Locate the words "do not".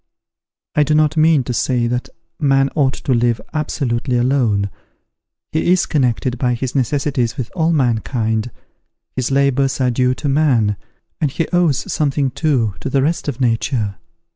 0.81-1.15